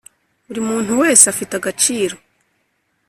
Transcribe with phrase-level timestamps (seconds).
[0.45, 2.15] buri muntu wese afite agaciro